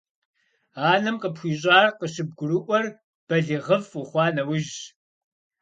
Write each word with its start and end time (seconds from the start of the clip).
Анэм 0.91 1.15
къыпхуищӀар 1.21 1.85
къыщыбгурыӀуэр 1.99 2.85
балигъыфӀ 3.27 3.93
ухъуа 3.99 4.25
нэужьщ. 4.35 4.75